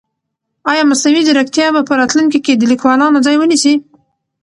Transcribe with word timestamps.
آیا 0.71 0.83
مصنوعي 0.89 1.21
ځیرکتیا 1.27 1.67
به 1.75 1.81
په 1.87 1.93
راتلونکي 1.99 2.39
کې 2.45 2.53
د 2.55 2.63
لیکوالانو 2.71 3.23
ځای 3.25 3.35
ونیسي؟ 3.39 3.73